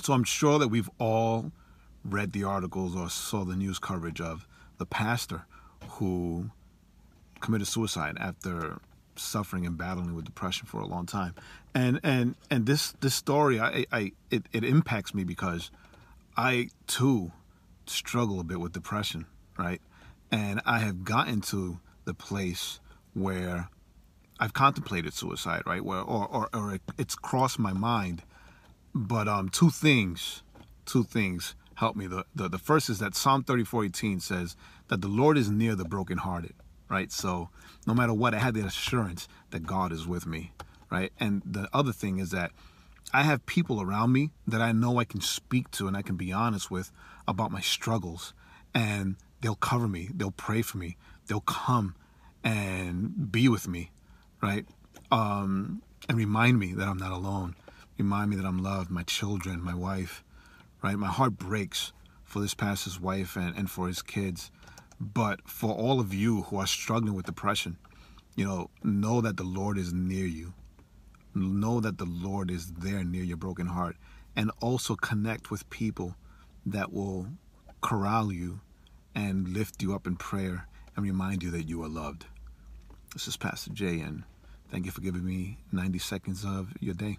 [0.00, 1.52] So I'm sure that we've all
[2.04, 4.46] read the articles or saw the news coverage of
[4.78, 5.46] the pastor
[5.88, 6.50] who
[7.40, 8.78] committed suicide after
[9.16, 11.34] suffering and battling with depression for a long time.
[11.74, 15.70] And and and this this story I, I it, it impacts me because
[16.36, 17.32] I too
[17.86, 19.26] struggle a bit with depression,
[19.58, 19.80] right?
[20.30, 22.80] And I have gotten to the place
[23.12, 23.68] where
[24.40, 25.84] I've contemplated suicide, right?
[25.84, 28.22] Where or or, or it's crossed my mind.
[28.94, 30.42] But um two things,
[30.86, 32.06] two things help me.
[32.06, 34.56] The, the the first is that Psalm 34:18 says
[34.88, 36.54] that the Lord is near the brokenhearted,
[36.88, 37.10] right?
[37.10, 37.50] So
[37.86, 40.52] no matter what, I have the assurance that God is with me,
[40.90, 41.12] right?
[41.18, 42.52] And the other thing is that
[43.12, 46.16] I have people around me that I know I can speak to and I can
[46.16, 46.90] be honest with
[47.28, 48.34] about my struggles,
[48.74, 51.94] and they'll cover me, they'll pray for me, they'll come
[52.42, 53.90] and be with me,
[54.42, 54.66] right?
[55.10, 57.54] Um, and remind me that I'm not alone.
[57.98, 60.24] Remind me that I'm loved, my children, my wife,
[60.82, 60.96] right?
[60.96, 61.92] My heart breaks
[62.24, 64.50] for this pastor's wife and, and for his kids.
[65.00, 67.76] But for all of you who are struggling with depression,
[68.34, 70.54] you know, know that the Lord is near you.
[71.34, 73.96] Know that the Lord is there near your broken heart.
[74.34, 76.16] And also connect with people
[76.66, 77.28] that will
[77.80, 78.60] corral you
[79.14, 82.26] and lift you up in prayer and remind you that you are loved.
[83.12, 84.24] This is Pastor Jay, and
[84.70, 87.18] thank you for giving me 90 seconds of your day.